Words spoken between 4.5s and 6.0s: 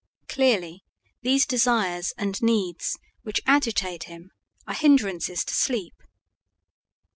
are hindrances to sleep.